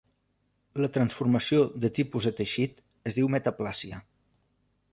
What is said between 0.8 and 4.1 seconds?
La transformació de tipus de teixit es diu metaplàsia.